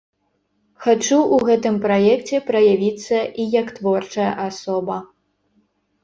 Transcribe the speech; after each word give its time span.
Хачу 0.83 1.17
ў 1.33 1.37
гэтым 1.49 1.75
праекце 1.83 2.39
праявіцца 2.47 3.19
і 3.43 3.45
як 3.59 3.67
творчая 3.77 4.31
асоба. 4.47 4.97